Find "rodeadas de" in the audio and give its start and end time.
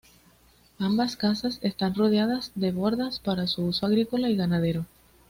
1.93-2.71